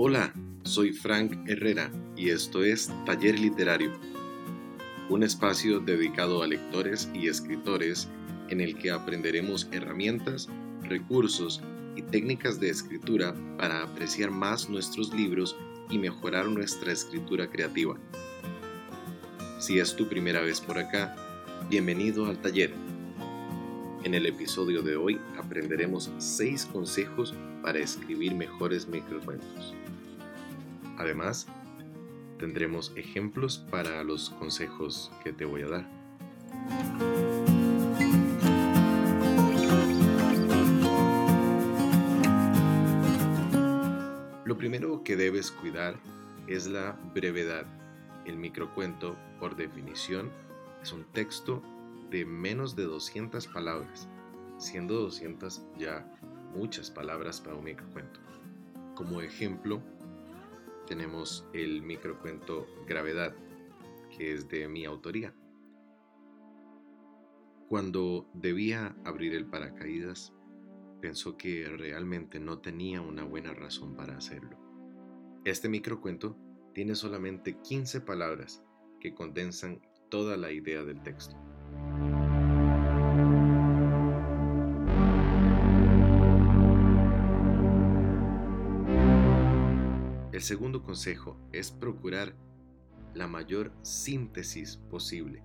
[0.00, 3.90] Hola, soy Frank Herrera y esto es Taller Literario,
[5.08, 8.06] un espacio dedicado a lectores y escritores
[8.48, 10.48] en el que aprenderemos herramientas,
[10.82, 11.60] recursos
[11.96, 15.56] y técnicas de escritura para apreciar más nuestros libros
[15.90, 17.96] y mejorar nuestra escritura creativa.
[19.58, 21.16] Si es tu primera vez por acá,
[21.68, 22.72] bienvenido al taller.
[24.04, 29.74] En el episodio de hoy aprenderemos 6 consejos para escribir mejores microcuentos.
[30.96, 31.46] Además,
[32.38, 35.98] tendremos ejemplos para los consejos que te voy a dar.
[44.44, 45.96] Lo primero que debes cuidar
[46.46, 47.66] es la brevedad.
[48.24, 50.30] El microcuento, por definición,
[50.82, 51.62] es un texto
[52.10, 54.08] de menos de 200 palabras,
[54.58, 56.10] siendo 200 ya
[56.54, 58.20] muchas palabras para un microcuento.
[58.94, 59.82] Como ejemplo,
[60.86, 63.34] tenemos el microcuento Gravedad,
[64.16, 65.34] que es de mi autoría.
[67.68, 70.32] Cuando debía abrir el paracaídas,
[71.00, 74.58] pensó que realmente no tenía una buena razón para hacerlo.
[75.44, 76.36] Este microcuento
[76.74, 78.62] tiene solamente 15 palabras
[79.00, 81.36] que condensan toda la idea del texto.
[90.38, 92.32] El segundo consejo es procurar
[93.12, 95.42] la mayor síntesis posible.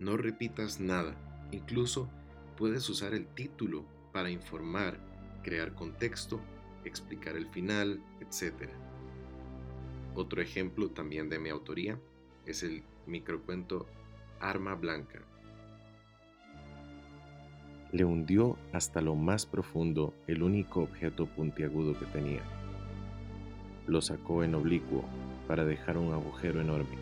[0.00, 1.14] No repitas nada,
[1.52, 2.10] incluso
[2.56, 4.98] puedes usar el título para informar,
[5.44, 6.40] crear contexto,
[6.84, 8.70] explicar el final, etc.
[10.16, 11.96] Otro ejemplo también de mi autoría
[12.44, 13.86] es el microcuento
[14.40, 15.20] Arma Blanca.
[17.92, 22.42] Le hundió hasta lo más profundo el único objeto puntiagudo que tenía
[23.86, 25.04] lo sacó en oblicuo
[25.46, 26.96] para dejar un agujero enorme.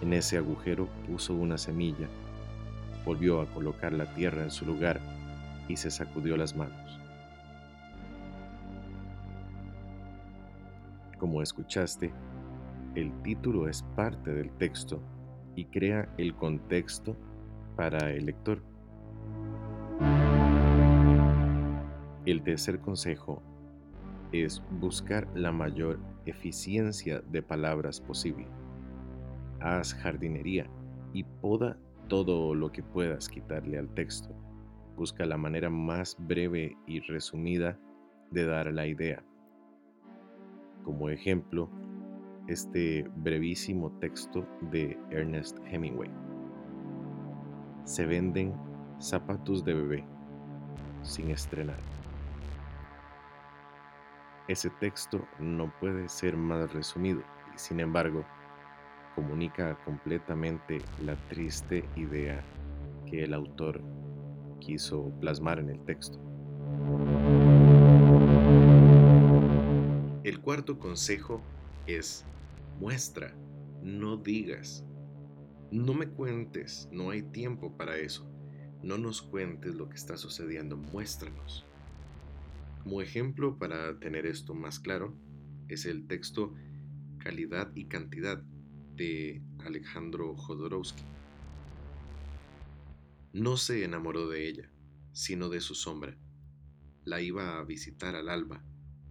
[0.00, 2.08] En ese agujero puso una semilla,
[3.04, 5.00] volvió a colocar la tierra en su lugar
[5.68, 7.00] y se sacudió las manos.
[11.18, 12.12] Como escuchaste,
[12.94, 15.00] el título es parte del texto
[15.56, 17.16] y crea el contexto
[17.76, 18.62] para el lector.
[22.26, 23.42] El tercer consejo
[24.42, 28.46] es buscar la mayor eficiencia de palabras posible.
[29.60, 30.66] Haz jardinería
[31.12, 31.78] y poda
[32.08, 34.34] todo lo que puedas quitarle al texto.
[34.96, 37.78] Busca la manera más breve y resumida
[38.30, 39.24] de dar la idea.
[40.84, 41.70] Como ejemplo,
[42.48, 46.10] este brevísimo texto de Ernest Hemingway.
[47.84, 48.54] Se venden
[48.98, 50.04] zapatos de bebé
[51.02, 51.78] sin estrenar.
[54.46, 57.22] Ese texto no puede ser más resumido
[57.54, 58.26] y sin embargo
[59.14, 62.42] comunica completamente la triste idea
[63.06, 63.80] que el autor
[64.60, 66.18] quiso plasmar en el texto.
[70.24, 71.40] El cuarto consejo
[71.86, 72.26] es
[72.80, 73.32] muestra,
[73.82, 74.84] no digas.
[75.70, 78.30] No me cuentes, no hay tiempo para eso.
[78.82, 81.66] No nos cuentes lo que está sucediendo, muéstranos.
[82.84, 85.16] Como ejemplo para tener esto más claro
[85.68, 86.52] es el texto
[87.16, 88.42] Calidad y Cantidad
[88.94, 91.02] de Alejandro Jodorowsky.
[93.32, 94.70] No se enamoró de ella,
[95.12, 96.18] sino de su sombra.
[97.04, 98.62] La iba a visitar al alba,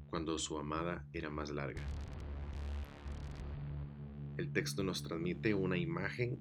[0.05, 1.81] cuando su amada era más larga.
[4.37, 6.37] El texto nos transmite una imagen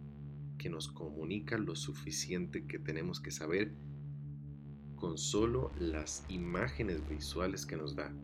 [0.58, 3.74] que nos comunica lo suficiente que tenemos que saber
[5.02, 8.14] con solo las imágenes visuales que nos da.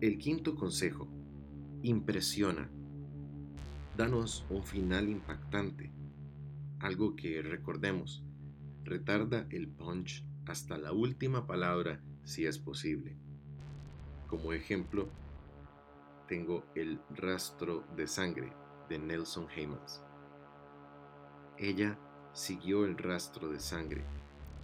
[0.00, 1.06] El quinto consejo,
[1.82, 2.70] impresiona.
[3.94, 5.92] Danos un final impactante,
[6.78, 8.24] algo que recordemos.
[8.84, 13.18] Retarda el punch hasta la última palabra si es posible.
[14.28, 15.10] Como ejemplo,
[16.26, 18.54] tengo el rastro de sangre
[18.88, 20.02] de Nelson Haymans.
[21.58, 21.98] Ella
[22.32, 24.02] siguió el rastro de sangre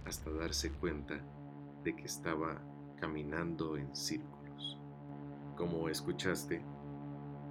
[0.05, 1.21] hasta darse cuenta
[1.83, 2.61] de que estaba
[2.99, 4.79] caminando en círculos.
[5.55, 6.63] Como escuchaste,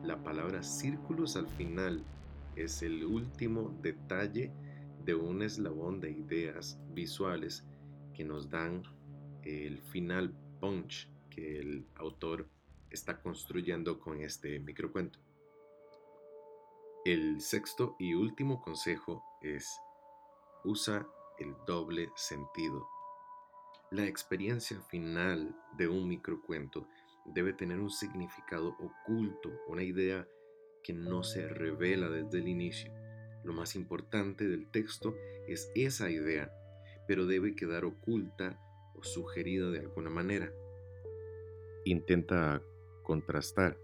[0.02, 2.04] la palabra círculos al final
[2.54, 4.52] es el último detalle
[5.04, 7.64] de un eslabón de ideas visuales
[8.14, 8.82] que nos dan
[9.42, 12.48] el final punch que el autor
[12.90, 15.18] está construyendo con este microcuento.
[17.04, 19.78] El sexto y último consejo es
[20.66, 21.06] usa
[21.38, 22.88] el doble sentido.
[23.90, 26.88] La experiencia final de un microcuento
[27.24, 30.26] debe tener un significado oculto, una idea
[30.82, 32.92] que no se revela desde el inicio.
[33.44, 35.14] Lo más importante del texto
[35.46, 36.50] es esa idea,
[37.06, 38.60] pero debe quedar oculta
[38.96, 40.50] o sugerida de alguna manera.
[41.84, 42.60] Intenta
[43.04, 43.78] contrastar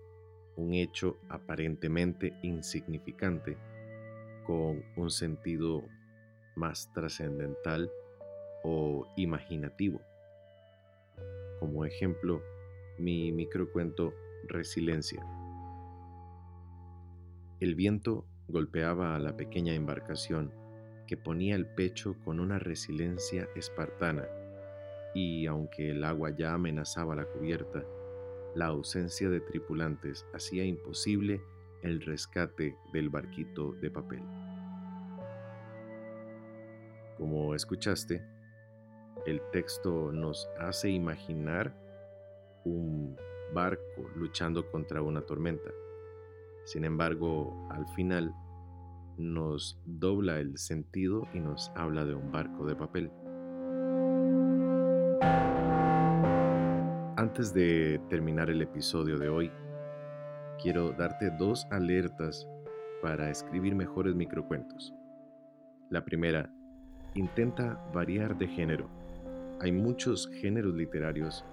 [0.57, 3.57] un hecho aparentemente insignificante
[4.45, 5.85] con un sentido
[6.57, 7.91] más trascendental
[8.65, 10.01] o imaginativo.
[11.61, 12.43] Como ejemplo,
[12.99, 14.13] mi microcuento
[14.45, 15.25] Resiliencia.
[17.61, 20.53] El viento golpeaba a la pequeña embarcación
[21.07, 24.27] que ponía el pecho con una resiliencia espartana
[25.15, 27.85] y aunque el agua ya amenazaba la cubierta,
[28.55, 31.41] la ausencia de tripulantes hacía imposible
[31.83, 34.42] el rescate del barquito de papel.
[37.23, 38.21] Como escuchaste,
[39.27, 41.73] el texto nos hace imaginar
[42.65, 43.17] un
[43.55, 45.71] barco luchando contra una tormenta.
[46.65, 48.35] Sin embargo, al final
[49.19, 53.13] nos dobla el sentido y nos habla de un barco de papel.
[57.17, 59.53] Antes de terminar el episodio de hoy,
[60.61, 62.49] quiero darte dos alertas
[63.01, 64.93] para escribir mejores microcuentos.
[65.89, 66.51] La primera,
[67.15, 68.89] intenta variar de género.
[69.61, 71.45] Hay muchos géneros literarios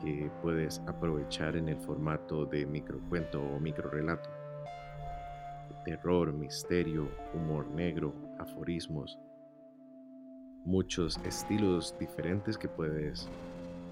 [0.00, 4.30] que puedes aprovechar en el formato de microcuento o microrelato.
[5.84, 9.18] Terror, misterio, humor negro, aforismos.
[10.64, 13.28] Muchos estilos diferentes que puedes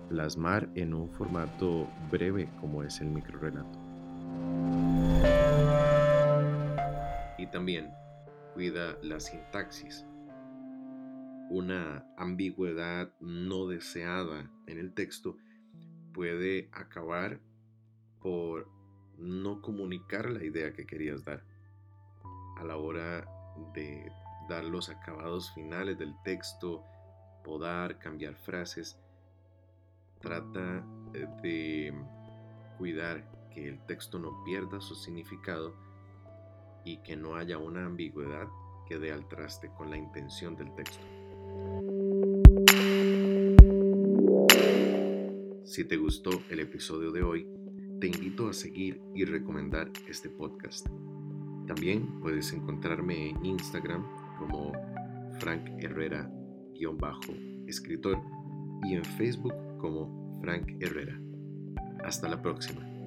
[0.08, 3.78] plasmar en un formato breve como es el microrelato.
[7.38, 7.90] Y también
[8.54, 10.06] cuida la sintaxis.
[11.50, 15.36] Una ambigüedad no deseada en el texto
[16.12, 17.40] puede acabar
[18.20, 18.68] por
[19.16, 21.42] no comunicar la idea que querías dar.
[22.58, 23.26] A la hora
[23.72, 24.10] de
[24.48, 26.84] dar los acabados finales del texto,
[27.44, 28.98] podar, cambiar frases,
[30.20, 30.84] trata
[31.14, 31.94] eh, de
[32.76, 35.74] cuidar que el texto no pierda su significado
[36.84, 38.48] y que no haya una ambigüedad
[38.86, 41.17] que dé al traste con la intención del texto.
[45.68, 47.46] Si te gustó el episodio de hoy,
[48.00, 50.86] te invito a seguir y recomendar este podcast.
[51.66, 54.02] También puedes encontrarme en Instagram
[54.38, 54.72] como
[55.40, 58.18] Frank Herrera-escritor
[58.84, 61.20] y en Facebook como Frank Herrera.
[62.02, 62.97] Hasta la próxima.